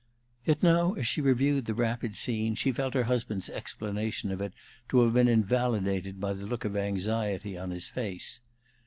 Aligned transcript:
Yet 0.45 0.63
now, 0.63 0.93
as 0.95 1.05
she 1.05 1.21
reviewed 1.21 1.65
the 1.65 1.75
rapid 1.75 2.15
scene, 2.17 2.55
she 2.55 2.71
felt 2.71 2.95
her 2.95 3.03
husband's 3.03 3.51
explanation 3.51 4.31
of 4.31 4.41
it 4.41 4.53
to 4.89 5.01
have 5.03 5.13
been 5.13 5.27
invalidated 5.27 6.19
by 6.19 6.33
the 6.33 6.47
look 6.47 6.65
of 6.65 6.75
anxiety 6.75 7.55
on 7.55 7.69
his 7.69 7.87
face. 7.87 8.39